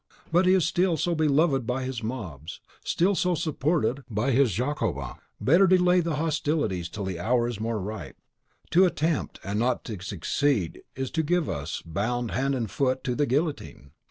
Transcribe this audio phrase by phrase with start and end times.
[0.31, 5.17] But he is still so beloved by his mobs, still so supported by his Jacobins:
[5.39, 8.17] better delay open hostilities till the hour is more ripe.
[8.71, 13.27] To attempt and not succeed is to give us, bound hand and foot, to the
[13.27, 13.91] guillotine.